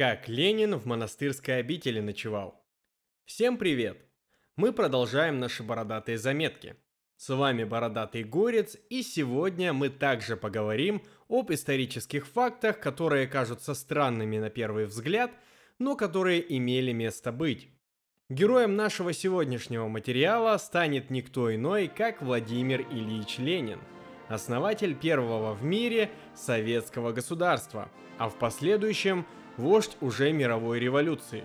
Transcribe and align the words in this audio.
Как 0.00 0.28
Ленин 0.28 0.76
в 0.76 0.86
монастырской 0.86 1.58
обители 1.58 2.00
ночевал. 2.00 2.64
Всем 3.26 3.58
привет! 3.58 3.98
Мы 4.56 4.72
продолжаем 4.72 5.38
наши 5.38 5.62
бородатые 5.62 6.16
заметки. 6.16 6.76
С 7.18 7.28
вами 7.28 7.64
Бородатый 7.64 8.24
Горец, 8.24 8.78
и 8.88 9.02
сегодня 9.02 9.74
мы 9.74 9.90
также 9.90 10.38
поговорим 10.38 11.02
об 11.28 11.52
исторических 11.52 12.26
фактах, 12.26 12.80
которые 12.80 13.26
кажутся 13.26 13.74
странными 13.74 14.38
на 14.38 14.48
первый 14.48 14.86
взгляд, 14.86 15.32
но 15.78 15.96
которые 15.96 16.56
имели 16.56 16.92
место 16.92 17.30
быть. 17.30 17.68
Героем 18.30 18.76
нашего 18.76 19.12
сегодняшнего 19.12 19.86
материала 19.86 20.56
станет 20.56 21.10
никто 21.10 21.54
иной, 21.54 21.88
как 21.94 22.22
Владимир 22.22 22.86
Ильич 22.90 23.36
Ленин, 23.36 23.80
основатель 24.28 24.94
первого 24.94 25.52
в 25.52 25.62
мире 25.62 26.10
советского 26.34 27.12
государства, 27.12 27.90
а 28.16 28.30
в 28.30 28.38
последующем 28.38 29.26
вождь 29.60 29.96
уже 30.00 30.32
мировой 30.32 30.80
революции. 30.80 31.44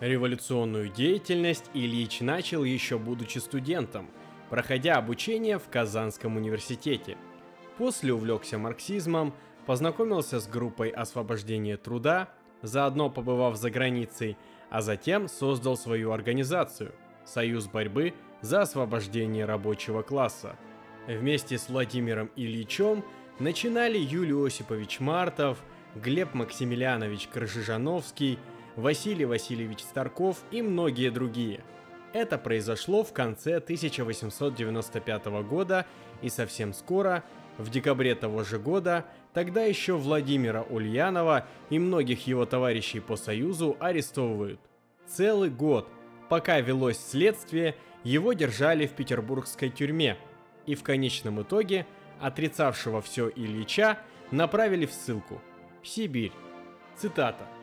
Революционную 0.00 0.88
деятельность 0.88 1.70
Ильич 1.74 2.20
начал 2.20 2.64
еще 2.64 2.98
будучи 2.98 3.38
студентом– 3.38 4.10
проходя 4.50 4.96
обучение 4.96 5.58
в 5.58 5.68
Казанском 5.68 6.36
университете. 6.36 7.16
После 7.78 8.12
увлекся 8.12 8.58
марксизмом, 8.58 9.32
познакомился 9.64 10.40
с 10.40 10.48
группой 10.48 10.88
освобождения 10.88 11.76
труда, 11.76 12.30
заодно 12.60 13.08
побывав 13.08 13.56
за 13.56 13.70
границей, 13.70 14.36
а 14.68 14.82
затем 14.82 15.28
создал 15.28 15.76
свою 15.76 16.10
организацию– 16.10 16.92
Союз 17.24 17.68
борьбы 17.68 18.14
за 18.40 18.62
освобождение 18.62 19.44
рабочего 19.44 20.02
класса. 20.02 20.56
Вместе 21.06 21.58
с 21.58 21.68
Владимиром 21.68 22.30
Ильичем 22.34 23.04
начинали 23.38 23.98
Юлий 23.98 24.46
Осипович 24.46 24.98
Мартов, 24.98 25.62
Глеб 25.94 26.34
Максимiliaнович 26.34 27.28
Крыжижановский, 27.28 28.38
Василий 28.76 29.24
Васильевич 29.24 29.80
Старков 29.80 30.38
и 30.50 30.62
многие 30.62 31.10
другие– 31.10 31.64
это 32.12 32.38
произошло 32.38 33.04
в 33.04 33.12
конце 33.12 33.56
1895 33.56 35.26
года, 35.44 35.86
и 36.22 36.28
совсем 36.28 36.72
скоро, 36.72 37.22
в 37.56 37.70
декабре 37.70 38.14
того 38.14 38.42
же 38.42 38.58
года, 38.58 39.06
тогда 39.32 39.62
еще 39.62 39.94
Владимира 39.94 40.62
Ульянова 40.62 41.46
и 41.68 41.78
многих 41.78 42.26
его 42.26 42.46
товарищей 42.46 43.00
по 43.00 43.16
Союзу 43.16 43.76
арестовывают. 43.78 44.60
Целый 45.06 45.50
год, 45.50 45.88
пока 46.28 46.60
велось 46.60 46.98
следствие, 46.98 47.76
его 48.02 48.32
держали 48.32 48.86
в 48.86 48.92
петербургской 48.92 49.70
тюрьме, 49.70 50.16
и 50.66 50.74
в 50.74 50.82
конечном 50.82 51.42
итоге 51.42 51.86
отрицавшего 52.20 53.00
все 53.02 53.28
Ильича 53.28 53.98
направили 54.30 54.86
в 54.86 54.92
ссылку– 54.92 55.40
Сибирь. 55.82 56.32
Цитата– 56.96 57.46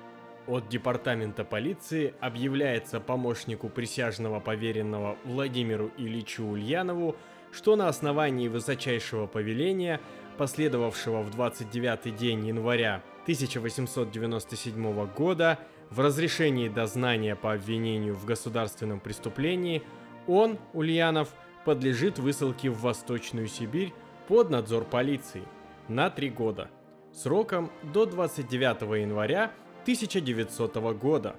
от 0.48 0.70
департамента 0.70 1.44
полиции 1.44 2.14
объявляется 2.22 3.02
помощнику 3.02 3.68
присяжного 3.68 4.40
поверенного 4.40 5.18
Владимиру 5.26 5.92
Ильичу 5.98 6.46
Ульянову, 6.46 7.18
что 7.52 7.76
на 7.76 7.90
основании 7.90 8.48
высочайшего 8.48 9.28
повеления, 9.28 10.00
последовавшего 10.38 11.22
в 11.22 11.32
29 11.32 12.16
день 12.16 12.48
января 12.48 13.04
1897 13.24 15.06
года 15.08 15.60
в 15.90 16.00
разрешении 16.00 16.70
дознания 16.70 17.36
по 17.36 17.54
обвинению 17.54 18.16
в 18.16 18.26
государственном 18.26 19.02
преступлении, 19.02 19.84
он, 20.28 20.58
Ульянов, 20.74 21.30
подлежит 21.66 22.20
высылке 22.20 22.70
в 22.70 22.80
Восточную 22.82 23.48
Сибирь 23.48 23.94
под 24.30 24.50
надзор 24.50 24.86
полиции 24.86 25.44
на 25.90 26.10
три 26.10 26.30
года, 26.30 26.70
сроком 27.18 27.72
до 27.82 28.06
29 28.06 29.02
января 29.02 29.52
1900 29.84 30.76
года. 31.00 31.36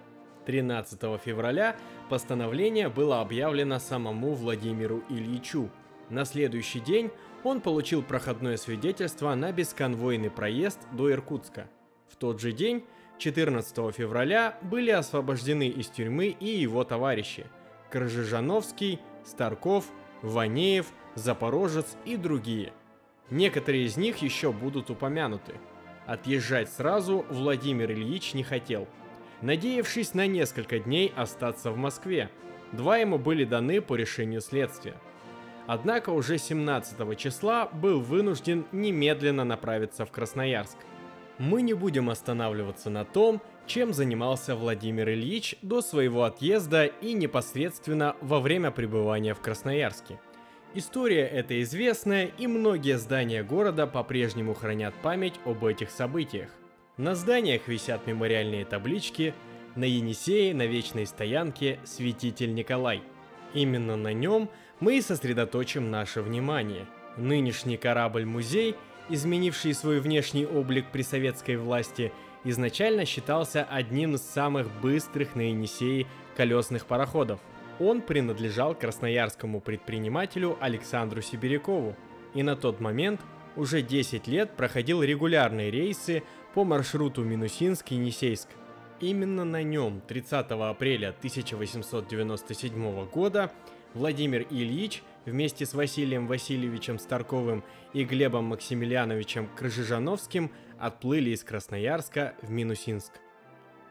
13 0.47 1.20
февраля 1.20 1.77
постановление 2.09 2.89
было 2.89 3.20
объявлено 3.20 3.79
самому 3.79 4.35
Владимиру 4.35 5.03
Ильичу. 5.09 5.70
На 6.09 6.25
следующий 6.25 6.80
день 6.80 7.11
он 7.45 7.61
получил 7.61 8.02
проходное 8.02 8.57
свидетельство 8.57 9.35
на 9.35 9.52
бесконвойный 9.52 10.30
проезд 10.30 10.80
до 10.92 11.13
Иркутска. 11.13 11.69
В 12.11 12.17
тот 12.17 12.41
же 12.41 12.52
день, 12.52 12.85
14 13.19 13.95
февраля, 13.95 14.58
были 14.63 14.91
освобождены 14.91 15.69
из 15.69 15.89
тюрьмы 15.89 16.29
и 16.29 16.47
его 16.47 16.83
товарищи– 16.83 17.47
Крыжижановский, 17.91 19.01
Старков, 19.25 19.85
Ванеев, 20.23 20.86
Запорожец 21.14 21.97
и 22.05 22.17
другие. 22.17 22.73
Некоторые 23.31 23.85
из 23.85 23.97
них 23.97 24.17
еще 24.19 24.52
будут 24.52 24.89
упомянуты– 24.91 25.55
Отъезжать 26.08 26.73
сразу 26.73 27.27
Владимир 27.29 27.92
Ильич 27.92 28.33
не 28.33 28.42
хотел, 28.42 28.89
надеявшись 29.42 30.14
на 30.14 30.27
несколько 30.27 30.79
дней 30.79 31.13
остаться 31.14 31.70
в 31.70 31.77
Москве. 31.77 32.30
Два 32.73 32.96
ему 32.96 33.19
были 33.19 33.45
даны 33.45 33.83
по 33.83 33.95
решению 33.95 34.41
следствия. 34.41 34.95
Однако 35.67 36.08
уже 36.08 36.39
17 36.39 37.19
числа 37.19 37.67
был 37.67 38.01
вынужден 38.01 38.64
немедленно 38.73 39.45
направиться 39.45 40.07
в 40.07 40.11
Красноярск. 40.11 40.79
Мы 41.36 41.61
не 41.61 41.74
будем 41.74 42.08
останавливаться 42.08 42.89
на 42.89 43.05
том, 43.05 43.42
чем 43.67 43.92
занимался 43.92 44.57
Владимир 44.57 45.11
Ильич 45.11 45.57
до 45.61 45.83
своего 45.83 46.25
отъезда 46.25 46.86
и 46.86 47.13
непосредственно 47.13 48.17
во 48.23 48.40
время 48.40 48.70
пребывания 48.70 49.35
в 49.35 49.40
Красноярске– 49.40 50.19
История 50.74 51.27
эта 51.27 51.62
известная, 51.62 52.27
и 52.36 52.46
многие 52.46 52.98
здания 52.98 53.42
города 53.42 53.86
по-прежнему 53.86 54.52
хранят 54.52 54.95
память 55.02 55.40
об 55.46 55.64
этих 55.64 55.90
событиях. 55.90 56.51
На 56.98 57.14
зданиях 57.14 57.68
висят 57.68 58.06
мемориальные 58.06 58.67
таблички 58.67 59.34
на 59.77 59.84
Енисее 59.84 60.55
на 60.55 60.67
вечной 60.67 61.07
стоянке 61.07 61.78
«Святитель 61.84 62.55
Николай». 62.55 63.02
Именно 63.55 63.96
на 63.96 64.12
нем 64.12 64.51
мы 64.78 64.98
и 64.98 65.01
сосредоточим 65.01 65.90
наше 65.90 66.20
внимание. 66.20 66.86
Нынешний 67.17 67.78
корабль-музей, 67.78 68.77
изменивший 69.08 69.73
свой 69.73 70.01
внешний 70.01 70.45
облик 70.45 70.86
при 70.92 71.01
советской 71.01 71.57
власти, 71.57 72.12
изначально 72.45 73.07
считался 73.07 73.64
одним 73.64 74.17
из 74.17 74.23
самых 74.23 74.68
быстрых 74.83 75.34
на 75.34 75.48
Енисее 75.48 76.07
колесных 76.36 76.84
пароходов– 76.84 77.40
он 77.80 78.02
принадлежал 78.02 78.74
красноярскому 78.74 79.61
предпринимателю 79.61 80.56
Александру 80.61 81.22
Сибирякову 81.22 81.96
и 82.34 82.42
на 82.42 82.56
тот 82.56 82.80
момент 82.80 83.20
уже 83.56 83.83
10 83.83 84.27
лет 84.27 84.56
проходил 84.56 85.02
регулярные 85.02 85.70
рейсы 85.70 86.22
по 86.55 86.64
маршруту 86.64 87.24
Минусинск-Енисейск. 87.24 88.48
Именно 89.00 89.44
на 89.44 89.62
нем 89.62 90.00
30 90.06 90.50
апреля 90.50 91.11
1897 91.11 93.06
года 93.06 93.52
Владимир 93.95 94.46
Ильич 94.50 95.02
вместе 95.24 95.66
с 95.66 95.74
Василием 95.74 96.27
Васильевичем 96.27 96.98
Старковым 96.98 97.62
и 97.92 98.05
Глебом 98.05 98.46
Максимiliaновичем 98.46 99.48
Крыжижановским 99.56 100.50
отплыли 100.78 101.30
из 101.30 101.45
Красноярска 101.45 102.34
в 102.42 102.50
Минусинск. 102.50 103.12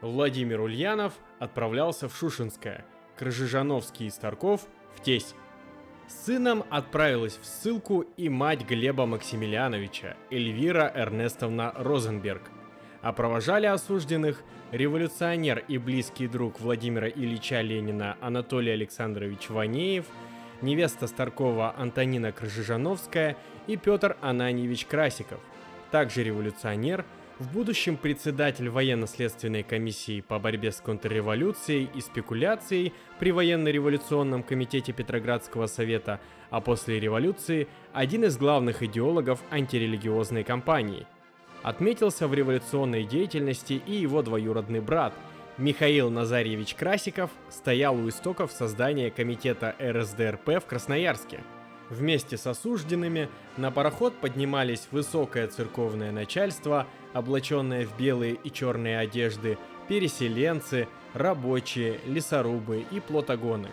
Владимир 0.00 0.60
Ульянов 0.60 1.14
отправлялся 1.38 2.08
в 2.08 2.16
Шушинское– 2.16 2.84
Крыжижановский 3.18 4.06
и 4.06 4.10
Старков 4.10 4.62
в 4.94 5.02
тесть. 5.02 5.34
С 6.06 6.26
сыном 6.26 6.64
отправилась 6.70 7.38
в 7.40 7.44
ссылку 7.44 8.02
и 8.16 8.28
мать 8.28 8.66
Глеба 8.66 9.04
Максимилиановича, 9.04 10.16
Эльвира 10.30 10.90
Эрнестовна 10.94 11.72
Розенберг. 11.76 12.42
А 13.02 13.12
провожали 13.12 13.66
осужденных 13.66 14.42
революционер 14.72 15.64
и 15.68 15.78
близкий 15.78 16.26
друг 16.26 16.60
Владимира 16.60 17.08
Ильича 17.08 17.60
Ленина 17.60 18.16
Анатолий 18.20 18.72
Александрович 18.72 19.50
Ванеев, 19.50 20.06
невеста 20.62 21.06
Старкова 21.06 21.74
Антонина 21.76 22.32
Крыжижановская 22.32 23.36
и 23.66 23.76
Петр 23.76 24.16
Ананьевич 24.20 24.86
Красиков. 24.86 25.40
Также 25.90 26.22
революционер– 26.22 27.04
в 27.38 27.52
будущем 27.52 27.96
председатель 27.96 28.68
военно-следственной 28.68 29.62
комиссии 29.62 30.20
по 30.20 30.38
борьбе 30.38 30.72
с 30.72 30.80
контрреволюцией 30.80 31.88
и 31.94 32.00
спекуляцией 32.00 32.92
при 33.18 33.30
военно-революционном 33.30 34.42
комитете 34.42 34.92
Петроградского 34.92 35.66
совета, 35.66 36.20
а 36.50 36.60
после 36.60 36.98
революции 36.98 37.68
один 37.92 38.24
из 38.24 38.36
главных 38.36 38.82
идеологов 38.82 39.40
антирелигиозной 39.50 40.42
кампании. 40.42 41.06
Отметился 41.62 42.26
в 42.28 42.34
революционной 42.34 43.04
деятельности 43.04 43.80
и 43.86 43.92
его 43.92 44.22
двоюродный 44.22 44.80
брат 44.80 45.12
Михаил 45.58 46.08
Назарьевич 46.10 46.74
Красиков 46.74 47.30
стоял 47.50 47.96
у 47.96 48.08
истоков 48.08 48.52
создания 48.52 49.10
комитета 49.10 49.74
РСДРП 49.80 50.62
в 50.62 50.66
Красноярске– 50.66 51.40
Вместе 51.90 52.36
с 52.36 52.46
осужденными 52.46 53.28
на 53.56 53.70
пароход 53.70 54.14
поднимались 54.14 54.88
высокое 54.90 55.48
церковное 55.48 56.12
начальство, 56.12 56.86
облаченное 57.14 57.86
в 57.86 57.96
белые 57.96 58.34
и 58.34 58.52
черные 58.52 58.98
одежды, 58.98 59.56
переселенцы, 59.88 60.86
рабочие, 61.14 61.98
лесорубы 62.06 62.84
и 62.90 63.00
плотогоны. 63.00 63.70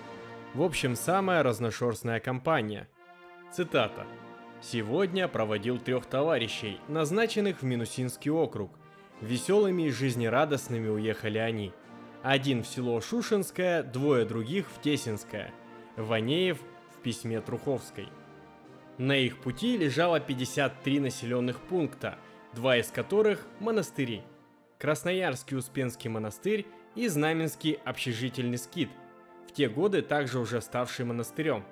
В 0.53 0.61
общем, 0.61 0.95
самая 0.95 1.43
разношерстная 1.43 2.21
компания. 2.21 2.87
Цитата. 3.51 4.05
«Сегодня 4.61 5.27
проводил 5.27 5.77
трех 5.77 6.05
товарищей, 6.05 6.79
назначенных 6.87 7.61
в 7.61 7.63
Минусинский 7.63 8.31
округ. 8.31 8.71
Веселыми 9.21 9.83
и 9.83 9.91
жизнерадостными 9.91 10.87
уехали 10.87 11.37
они. 11.37 11.73
Один 12.23 12.63
в 12.63 12.67
село 12.67 12.99
Шушинское, 13.01 13.83
двое 13.83 14.25
других 14.25 14.65
в 14.67 14.81
Тесинское. 14.81 15.53
Ванеев 15.97 16.57
письме 17.05 17.39
Труховской. 17.39 18.09
На 18.97 19.15
их 19.15 19.37
пути 19.37 19.77
лежало 19.77 20.19
53 20.19 20.99
населенных 20.99 21.59
пункта, 21.61 22.17
два 22.53 22.77
из 22.77 22.87
которых– 22.87 23.45
монастыри. 23.59 24.23
Красноярский 24.79 25.55
Успенский 25.55 26.09
монастырь 26.09 26.65
и 26.95 27.07
Знаменский 27.07 27.73
общежительный 27.85 28.57
скит, 28.57 28.89
в 29.47 29.51
те 29.51 29.69
годы 29.69 30.01
также 30.01 30.39
уже 30.39 30.61
ставший 30.61 31.05
монастырем. 31.05 31.63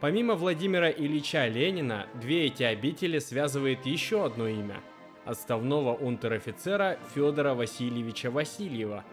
Помимо 0.00 0.34
Владимира 0.34 0.90
Ильича 0.90 1.46
Ленина, 1.46 2.06
две 2.14 2.46
эти 2.46 2.62
обители 2.62 3.18
связывает 3.18 3.84
еще 3.84 4.24
одно 4.24 4.48
имя– 4.48 4.80
отставного 5.26 5.94
унтер-офицера 5.94 6.98
Федора 7.14 7.54
Васильевича 7.54 8.30
Васильева, 8.30 9.04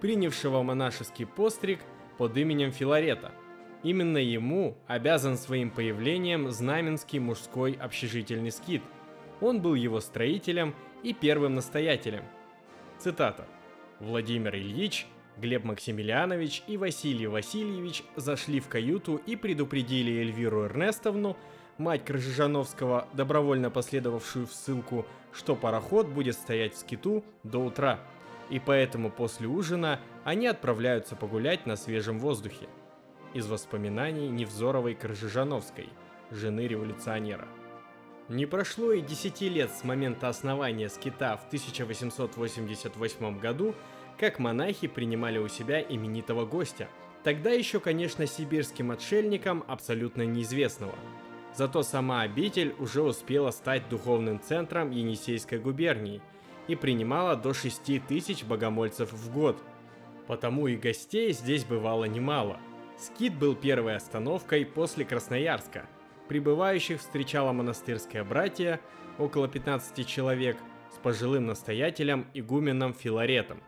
принявшего 0.00 0.62
монашеский 0.62 1.26
постриг 1.26 1.80
под 2.16 2.36
именем 2.36 2.70
Филарета. 2.70 3.32
Именно 3.82 4.18
ему 4.18 4.76
обязан 4.86 5.36
своим 5.36 5.70
появлением 5.70 6.50
Знаменский 6.50 7.18
мужской 7.18 7.72
общежительный 7.72 8.50
скит. 8.50 8.82
Он 9.40 9.62
был 9.62 9.74
его 9.74 10.00
строителем 10.00 10.74
и 11.02 11.14
первым 11.14 11.54
настоятелем. 11.54 12.24
Цитата. 12.98 13.46
Владимир 14.00 14.54
Ильич, 14.54 15.06
Глеб 15.38 15.64
Максимилианович 15.64 16.62
и 16.66 16.76
Василий 16.76 17.26
Васильевич 17.26 18.02
зашли 18.16 18.60
в 18.60 18.68
каюту 18.68 19.16
и 19.26 19.36
предупредили 19.36 20.12
Эльвиру 20.20 20.64
Эрнестовну, 20.64 21.36
мать 21.78 22.04
Крыжижановского, 22.04 23.08
добровольно 23.14 23.70
последовавшую 23.70 24.46
в 24.46 24.52
ссылку, 24.52 25.06
что 25.32 25.56
пароход 25.56 26.08
будет 26.08 26.34
стоять 26.34 26.74
в 26.74 26.78
скиту 26.78 27.24
до 27.42 27.58
утра, 27.58 28.00
и 28.50 28.58
поэтому 28.58 29.10
после 29.10 29.46
ужина 29.46 30.00
они 30.24 30.46
отправляются 30.46 31.16
погулять 31.16 31.64
на 31.64 31.76
свежем 31.76 32.18
воздухе. 32.18 32.68
Из 33.32 33.46
воспоминаний 33.46 34.28
Невзоровой 34.28 34.96
Крыжижановской, 34.96 35.88
жены 36.32 36.66
революционера. 36.66 37.46
Не 38.28 38.44
прошло 38.44 38.90
и 38.90 39.00
10 39.00 39.42
лет 39.42 39.70
с 39.70 39.84
момента 39.84 40.28
основания 40.28 40.88
скита 40.88 41.36
в 41.36 41.46
1888 41.46 43.38
году, 43.38 43.76
как 44.18 44.40
монахи 44.40 44.88
принимали 44.88 45.38
у 45.38 45.46
себя 45.46 45.80
именитого 45.80 46.44
гостя, 46.44 46.88
тогда 47.22 47.50
еще, 47.50 47.78
конечно, 47.78 48.26
сибирским 48.26 48.90
отшельником 48.90 49.62
абсолютно 49.68 50.22
неизвестного. 50.22 50.96
Зато 51.54 51.84
сама 51.84 52.22
обитель 52.22 52.74
уже 52.80 53.00
успела 53.00 53.52
стать 53.52 53.88
духовным 53.88 54.40
центром 54.40 54.90
Енисейской 54.90 55.60
губернии 55.60 56.20
и 56.66 56.74
принимала 56.74 57.36
до 57.36 57.54
6 57.54 58.06
тысяч 58.08 58.42
богомольцев 58.42 59.12
в 59.12 59.32
год. 59.32 59.56
Потому 60.26 60.66
и 60.66 60.76
гостей 60.76 61.32
здесь 61.32 61.64
бывало 61.64 62.06
немало. 62.06 62.58
Скит 63.00 63.34
был 63.34 63.54
первой 63.54 63.96
остановкой 63.96 64.64
после 64.64 65.04
Красноярска– 65.04 65.86
Прибывающих 66.30 67.00
встречало 67.00 67.50
монастырское 67.50 68.22
братье, 68.22 68.78
около 69.18 69.48
15 69.48 70.06
человек, 70.06 70.56
с 70.94 70.98
пожилым 70.98 71.46
настоятелем 71.46 72.28
игуменом 72.34 72.94
Филаретом. 72.94 73.60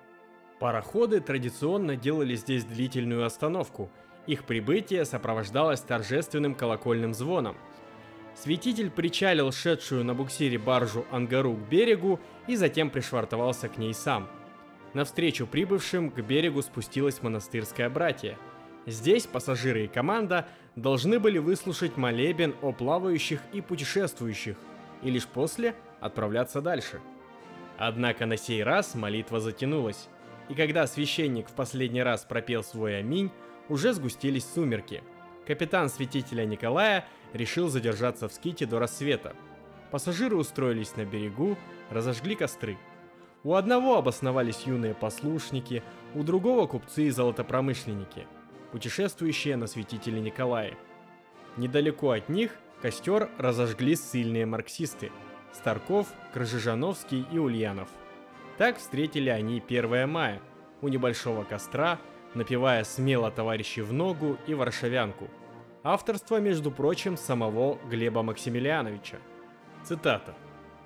Пароходы 0.60 1.18
традиционно 1.18 1.96
делали 1.96 2.36
здесь 2.36 2.64
длительную 2.64 3.24
остановку. 3.26 3.90
Их 4.28 4.44
прибытие 4.44 5.04
сопровождалось 5.04 5.80
торжественным 5.80 6.54
колокольным 6.54 7.14
звоном. 7.14 7.56
Святитель 8.36 8.92
причалил 8.92 9.50
шедшую 9.50 10.04
на 10.04 10.14
буксире 10.14 10.56
баржу 10.56 11.04
Ангару 11.10 11.54
к 11.54 11.68
берегу 11.68 12.20
и 12.46 12.54
затем 12.54 12.90
пришвартовался 12.90 13.68
к 13.68 13.76
ней 13.76 13.92
сам. 13.92 14.30
Навстречу 14.94 15.48
прибывшим 15.48 16.12
к 16.12 16.20
берегу 16.20 16.62
спустилось 16.62 17.22
монастырское 17.22 17.90
братье. 17.90 18.38
Здесь 18.86 19.26
пассажиры 19.26 19.84
и 19.84 19.88
команда 19.88 20.48
должны 20.74 21.20
были 21.20 21.38
выслушать 21.38 21.96
молебен 21.96 22.54
о 22.62 22.72
плавающих 22.72 23.40
и 23.52 23.60
путешествующих, 23.60 24.56
и 25.02 25.10
лишь 25.10 25.26
после 25.26 25.74
отправляться 26.00 26.60
дальше. 26.60 27.00
Однако 27.78 28.26
на 28.26 28.36
сей 28.36 28.62
раз 28.62 28.94
молитва 28.94 29.40
затянулась, 29.40 30.08
и 30.48 30.54
когда 30.54 30.86
священник 30.86 31.48
в 31.48 31.52
последний 31.52 32.02
раз 32.02 32.24
пропел 32.24 32.64
свой 32.64 32.98
аминь, 32.98 33.30
уже 33.68 33.92
сгустились 33.92 34.44
сумерки. 34.44 35.02
Капитан 35.46 35.88
святителя 35.88 36.44
Николая 36.44 37.06
решил 37.32 37.68
задержаться 37.68 38.28
в 38.28 38.32
ските 38.32 38.66
до 38.66 38.80
рассвета. 38.80 39.34
Пассажиры 39.90 40.36
устроились 40.36 40.96
на 40.96 41.04
берегу, 41.04 41.56
разожгли 41.90 42.34
костры. 42.34 42.76
У 43.44 43.54
одного 43.54 43.96
обосновались 43.96 44.62
юные 44.66 44.94
послушники, 44.94 45.82
у 46.14 46.22
другого 46.22 46.66
купцы 46.66 47.04
и 47.04 47.10
золотопромышленники– 47.10 48.26
путешествующие 48.72 49.56
на 49.56 49.66
святителе 49.66 50.20
Николае. 50.20 50.76
Недалеко 51.56 52.10
от 52.10 52.28
них 52.28 52.52
костер 52.80 53.30
разожгли 53.38 53.94
сильные 53.94 54.46
марксисты– 54.46 55.12
Старков, 55.52 56.08
Крыжижановский 56.32 57.26
и 57.30 57.38
Ульянов. 57.38 57.88
Так 58.58 58.78
встретили 58.78 59.28
они 59.28 59.62
1 59.66 60.08
мая 60.08 60.40
у 60.80 60.88
небольшого 60.88 61.44
костра, 61.44 62.00
напевая 62.34 62.84
смело 62.84 63.30
товарищи 63.30 63.80
в 63.80 63.92
ногу 63.92 64.38
и 64.46 64.54
варшавянку. 64.54 65.28
Авторство, 65.84 66.40
между 66.40 66.70
прочим, 66.70 67.16
самого 67.16 67.78
Глеба 67.90 68.22
Максимилиановича. 68.22 69.18
Цитата. 69.84 70.34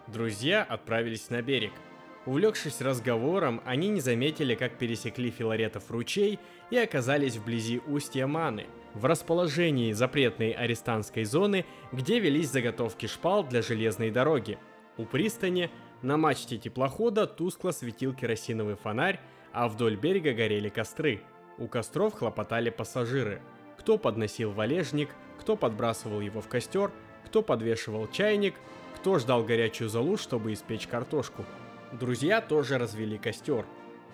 «Друзья 0.07 0.63
отправились 0.63 1.31
на 1.31 1.43
берег. 1.43 1.73
Увлекшись 2.27 2.81
разговором, 2.81 3.63
они 3.65 3.89
не 3.89 4.01
заметили, 4.01 4.57
как 4.57 4.79
пересекли 4.79 5.31
Филаретов 5.31 5.89
ручей 5.93 6.41
и 6.71 6.77
оказались 6.77 7.37
вблизи 7.37 7.81
устья 7.87 8.27
Маны, 8.27 8.67
в 8.95 9.05
расположении 9.05 9.93
запретной 9.93 10.51
арестантской 10.51 11.23
зоны, 11.23 11.65
где 11.93 12.19
велись 12.19 12.51
заготовки 12.51 13.07
шпал 13.07 13.45
для 13.45 13.63
железной 13.63 14.11
дороги. 14.11 14.59
У 14.97 15.05
пристани 15.05 15.71
на 16.03 16.17
мачте 16.17 16.59
теплохода 16.59 17.29
тускло 17.29 17.71
светил 17.71 18.13
керосиновый 18.13 18.75
фонарь, 18.75 19.21
а 19.53 19.69
вдоль 19.69 19.95
берега 19.95 20.33
горели 20.33 20.69
костры. 20.69 21.23
У 21.59 21.69
костров 21.69 22.15
хлопотали 22.15 22.71
пассажиры. 22.71 23.41
Кто 23.79 23.99
подносил 23.99 24.51
валежник, 24.51 25.11
кто 25.39 25.55
подбрасывал 25.55 26.21
его 26.21 26.41
в 26.41 26.49
костер, 26.49 26.91
кто 27.25 27.43
подвешивал 27.43 28.09
чайник, 28.09 28.55
кто 28.97 29.21
ждал 29.21 29.45
горячую 29.45 29.89
золу, 29.89 30.17
чтобы 30.17 30.53
испечь 30.53 30.89
картошку. 30.89 31.45
Друзья 31.99 32.43
тоже 32.43 32.77
развели 32.77 33.17
костер. 33.17 33.65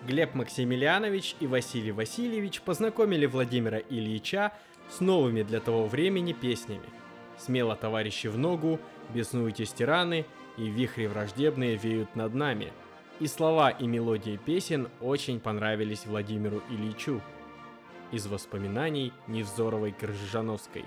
Глеб 0.07 0.35
Максимилианович 0.35 1.35
и 1.41 1.47
Василий 1.47 1.91
Васильевич 1.91 2.61
познакомили 2.61 3.25
Владимира 3.25 3.77
Ильича 3.77 4.53
с 4.89 5.01
новыми 5.01 5.43
для 5.43 5.59
того 5.59 5.87
времени 5.87 6.31
песнями. 6.31 6.85
«Смело, 7.37 7.75
товарищи, 7.75 8.27
в 8.27 8.37
ногу», 8.37 8.79
«Беснуйтесь, 9.13 9.73
тираны» 9.73 10.25
и 10.55 10.69
«Вихри 10.69 11.07
враждебные 11.07 11.75
веют 11.75 12.15
над 12.15 12.33
нами». 12.33 12.71
И 13.19 13.27
слова 13.27 13.69
и 13.69 13.85
мелодии 13.85 14.37
песен 14.37 14.87
очень 15.01 15.41
понравились 15.41 16.05
Владимиру 16.05 16.61
Ильичу. 16.69 17.21
Из 18.11 18.27
воспоминаний 18.27 19.11
Невзоровой 19.27 19.91
Крыжановской. 19.91 20.85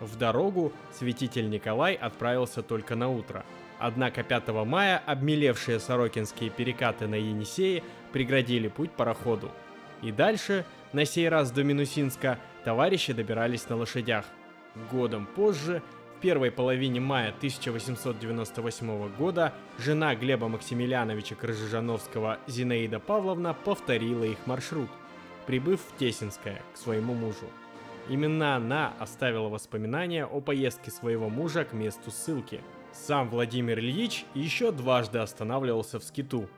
В 0.00 0.16
дорогу 0.18 0.72
святитель 0.90 1.48
Николай 1.50 1.94
отправился 1.94 2.62
только 2.64 2.96
на 2.96 3.08
утро– 3.10 3.44
Однако 3.84 4.22
5 4.22 4.64
мая 4.64 5.02
обмелевшие 5.06 5.80
сорокинские 5.80 6.50
перекаты 6.50 7.08
на 7.08 7.16
Енисее 7.16 7.82
преградили 8.12 8.68
путь 8.68 8.92
пароходу. 8.92 9.50
И 10.02 10.12
дальше, 10.12 10.64
на 10.92 11.04
сей 11.04 11.28
раз 11.28 11.50
до 11.50 11.64
Минусинска, 11.64 12.38
товарищи 12.64 13.12
добирались 13.12 13.68
на 13.68 13.74
лошадях. 13.74 14.24
Годом 14.92 15.26
позже, 15.26 15.82
в 16.16 16.20
первой 16.20 16.52
половине 16.52 17.00
мая 17.00 17.30
1898 17.30 19.16
года, 19.16 19.52
жена 19.80 20.14
Глеба 20.14 20.46
Максимилиановича 20.46 21.34
Крыжижановского 21.34 22.38
Зинаида 22.46 23.00
Павловна 23.00 23.52
повторила 23.52 24.22
их 24.22 24.38
маршрут, 24.46 24.90
прибыв 25.48 25.80
в 25.80 25.98
Тесинское 25.98 26.62
к 26.72 26.76
своему 26.76 27.14
мужу. 27.14 27.48
Именно 28.08 28.56
она 28.56 28.92
оставила 28.98 29.48
воспоминания 29.48 30.26
о 30.26 30.40
поездке 30.40 30.90
своего 30.90 31.28
мужа 31.28 31.64
к 31.64 31.72
месту 31.72 32.10
ссылки– 32.10 32.60
сам 32.92 33.30
Владимир 33.30 33.78
Ильич 33.78 34.26
еще 34.34 34.70
дважды 34.70 35.18
останавливался 35.18 35.98
в 35.98 36.04
Скиту. 36.04 36.48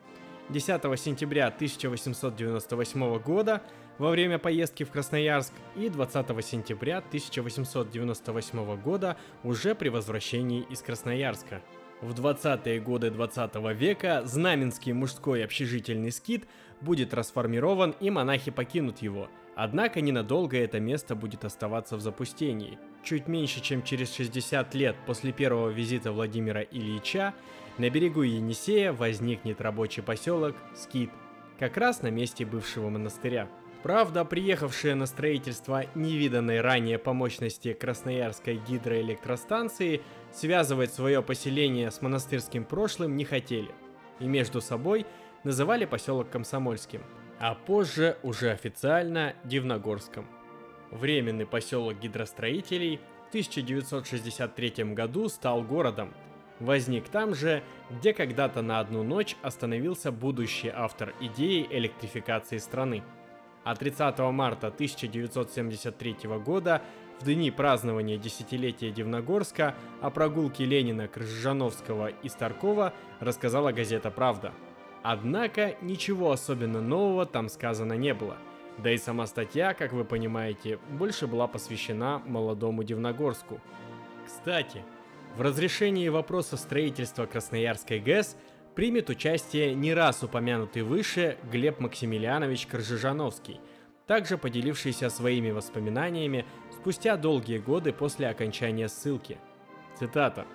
10 0.50 1.00
сентября 1.00 1.46
1898 1.46 3.18
года 3.18 3.62
во 3.98 4.10
время 4.10 4.38
поездки 4.38 4.82
в 4.82 4.90
Красноярск 4.90 5.52
и 5.76 5.88
20 5.88 6.44
сентября 6.44 6.98
1898 6.98 8.80
года 8.82 9.16
уже 9.44 9.74
при 9.74 9.88
возвращении 9.88 10.66
из 10.68 10.82
Красноярска. 10.82 11.62
В 12.00 12.12
20-е 12.12 12.80
годы 12.80 13.10
20 13.10 13.54
века 13.76 14.22
Знаменский 14.24 14.92
мужской 14.92 15.44
общежительный 15.44 16.12
скит 16.12 16.46
будет 16.80 17.14
расформирован 17.14 17.94
и 18.00 18.10
монахи 18.10 18.50
покинут 18.50 19.02
его– 19.02 19.28
Однако 19.56 20.00
ненадолго 20.00 20.56
это 20.56 20.80
место 20.80 21.14
будет 21.14 21.44
оставаться 21.44 21.96
в 21.96 22.00
запустении. 22.00 22.78
Чуть 23.04 23.28
меньше, 23.28 23.60
чем 23.60 23.82
через 23.82 24.12
60 24.14 24.74
лет 24.74 24.96
после 25.06 25.32
первого 25.32 25.68
визита 25.68 26.10
Владимира 26.10 26.62
Ильича, 26.62 27.34
на 27.78 27.88
берегу 27.88 28.22
Енисея 28.22 28.92
возникнет 28.92 29.60
рабочий 29.60 30.02
поселок 30.02 30.56
Скит, 30.74 31.10
как 31.58 31.76
раз 31.76 32.02
на 32.02 32.10
месте 32.10 32.44
бывшего 32.44 32.88
монастыря. 32.88 33.48
Правда, 33.84 34.24
приехавшие 34.24 34.94
на 34.94 35.04
строительство 35.04 35.84
невиданной 35.94 36.62
ранее 36.62 36.98
по 36.98 37.12
мощности 37.12 37.74
Красноярской 37.74 38.56
гидроэлектростанции 38.66 40.00
связывать 40.32 40.94
свое 40.94 41.22
поселение 41.22 41.90
с 41.90 42.00
монастырским 42.00 42.64
прошлым 42.64 43.14
не 43.14 43.26
хотели, 43.26 43.70
и 44.20 44.24
между 44.24 44.62
собой 44.62 45.04
называли 45.44 45.84
поселок 45.84 46.30
Комсомольским, 46.30 47.02
а 47.38 47.54
позже 47.54 48.16
уже 48.22 48.52
официально 48.52 49.34
Дивногорском. 49.44 50.26
Временный 50.90 51.44
поселок 51.44 52.00
гидростроителей 52.00 53.00
в 53.26 53.28
1963 53.28 54.94
году 54.94 55.28
стал 55.28 55.60
городом. 55.60 56.14
Возник 56.58 57.10
там 57.10 57.34
же, 57.34 57.62
где 57.90 58.14
когда-то 58.14 58.62
на 58.62 58.80
одну 58.80 59.02
ночь 59.02 59.36
остановился 59.42 60.10
будущий 60.10 60.72
автор 60.74 61.12
идеи 61.20 61.66
электрификации 61.70 62.56
страны. 62.56 63.02
А 63.64 63.74
30 63.74 64.18
марта 64.30 64.68
1973 64.68 66.16
года, 66.44 66.82
в 67.20 67.24
дни 67.24 67.50
празднования 67.50 68.18
десятилетия 68.18 68.90
Дивногорска, 68.90 69.74
о 70.00 70.10
прогулке 70.10 70.64
Ленина, 70.64 71.08
Крыжановского 71.08 72.08
и 72.08 72.28
Старкова 72.28 72.92
рассказала 73.20 73.72
газета 73.72 74.10
«Правда». 74.10 74.52
Однако 75.02 75.76
ничего 75.82 76.32
особенно 76.32 76.80
нового 76.80 77.26
там 77.26 77.48
сказано 77.48 77.94
не 77.94 78.14
было– 78.14 78.36
да 78.78 78.90
и 78.90 78.98
сама 78.98 79.26
статья, 79.26 79.72
как 79.72 79.92
вы 79.92 80.04
понимаете, 80.04 80.78
больше 80.90 81.26
была 81.26 81.46
посвящена 81.46 82.20
молодому 82.26 82.82
Дивногорску. 82.82 83.60
Кстати, 84.26 84.82
в 85.36 85.42
разрешении 85.42 86.08
вопроса 86.08 86.56
строительства 86.56 87.26
Красноярской 87.26 88.00
ГЭС 88.00 88.36
примет 88.74 89.10
участие 89.10 89.74
не 89.74 89.94
раз 89.94 90.22
упомянутый 90.22 90.82
выше 90.82 91.38
Глеб 91.50 91.80
Максимилианович 91.80 92.66
Крыжижановский, 92.66 93.60
также 94.06 94.36
поделившийся 94.38 95.10
своими 95.10 95.50
воспоминаниями 95.50 96.44
спустя 96.72 97.16
долгие 97.16 97.58
годы 97.58 97.92
после 97.92 98.28
окончания 98.28 98.88
ссылки. 98.88 99.38
Цитата. 99.98 100.46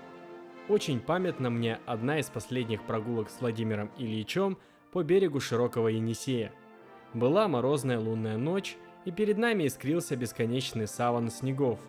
«Очень 0.68 1.00
памятна 1.00 1.50
мне 1.50 1.80
одна 1.86 2.20
из 2.20 2.28
последних 2.28 2.84
прогулок 2.84 3.30
с 3.30 3.42
Владимиром 3.42 3.92
Ильичем 3.98 4.58
по 4.92 5.04
берегу 5.04 5.40
широкого 5.40 5.88
Енисея– 5.88 6.52
была 7.14 7.48
морозная 7.48 8.00
лунная 8.00 8.38
ночь, 8.38 8.78
и 9.06 9.12
перед 9.12 9.38
нами 9.38 9.66
искрился 9.66 10.16
бесконечный 10.16 10.88
саван 10.88 11.32
снегов. 11.32 11.80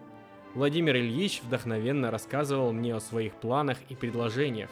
Владимир 0.54 0.96
Ильич 0.96 1.42
вдохновенно 1.42 2.10
рассказывал 2.10 2.72
мне 2.72 2.94
о 2.94 3.00
своих 3.00 3.34
планах 3.34 3.78
и 3.88 3.94
предложениях. 3.94 4.70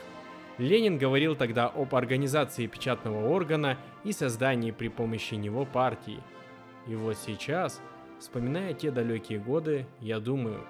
Ленин 0.58 0.98
говорил 0.98 1.36
тогда 1.36 1.66
об 1.66 1.94
организации 1.94 2.66
печатного 2.66 3.28
органа 3.28 3.78
и 4.04 4.12
создании 4.12 4.72
при 4.72 4.88
помощи 4.88 5.34
него 5.34 5.64
партии. 5.64 6.20
И 6.86 6.94
вот 6.96 7.16
сейчас, 7.16 7.80
вспоминая 8.18 8.74
те 8.74 8.90
далекие 8.90 9.38
годы, 9.38 9.86
я 10.00 10.18
думаю, 10.18 10.64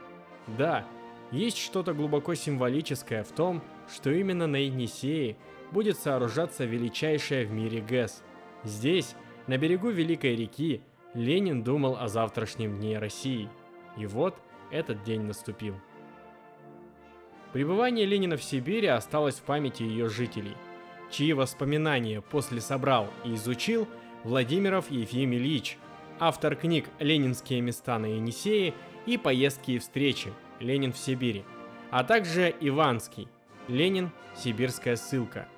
да, 0.59 0.87
есть 1.31 1.59
что-то 1.59 1.95
глубоко 1.95 2.35
символическое 2.35 3.23
в 3.23 3.33
том, 3.33 3.63
что 3.91 4.11
именно 4.11 4.47
на 4.47 4.57
Енисее 4.57 5.37
будет 5.73 5.99
сооружаться 5.99 6.65
величайшая 6.65 7.47
в 7.47 7.51
мире 7.51 7.81
ГЭС. 7.81 8.23
Здесь 8.65 9.15
на 9.47 9.57
берегу 9.57 9.89
Великой 9.89 10.37
реки 10.37 10.83
Ленин 11.15 11.63
думал 11.63 11.97
о 11.97 12.09
завтрашнем 12.09 12.77
дне 12.79 12.99
России. 12.99 13.49
И 13.97 14.07
вот 14.07 14.37
этот 14.71 15.03
день 15.05 15.23
наступил. 15.23 15.75
Пребывание 17.53 18.05
Ленина 18.05 18.37
в 18.37 18.43
Сибири 18.43 18.89
осталось 18.89 19.37
в 19.37 19.43
памяти 19.43 19.83
ее 19.83 20.09
жителей, 20.09 20.55
чьи 21.11 21.33
воспоминания 21.33 22.21
после 22.21 22.61
собрал 22.61 23.09
и 23.25 23.35
изучил 23.35 23.89
Владимиров 24.25 24.91
Ефим 24.91 25.33
Ильич, 25.33 25.79
автор 26.19 26.57
книг 26.57 26.87
«Ленинские 26.99 27.61
места 27.61 27.99
на 27.99 28.07
Енисее» 28.07 28.75
и 29.07 29.17
«Поездки 29.17 29.73
и 29.73 29.79
встречи. 29.79 30.33
Ленин 30.61 30.93
в 30.93 30.99
Сибири», 30.99 31.45
а 31.91 32.05
также 32.05 32.55
Иванский 32.61 33.29
«Ленин. 33.69 34.11
Сибирская 34.37 34.97
ссылка» 34.97 35.49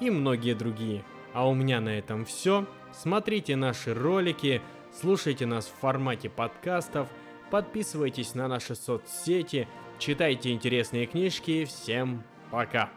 и 0.00 0.10
многие 0.10 0.54
другие. 0.54 1.04
А 1.34 1.48
у 1.48 1.54
меня 1.54 1.80
на 1.80 1.90
этом 1.90 2.24
все. 2.24 2.66
Смотрите 2.92 3.54
наши 3.54 3.94
ролики, 3.94 4.62
слушайте 4.98 5.46
нас 5.46 5.66
в 5.66 5.80
формате 5.80 6.28
подкастов, 6.28 7.08
подписывайтесь 7.50 8.34
на 8.34 8.48
наши 8.48 8.74
соцсети, 8.74 9.68
читайте 10.00 10.50
интересные 10.50 11.06
книжки. 11.06 11.64
Всем 11.66 12.24
пока! 12.50 12.90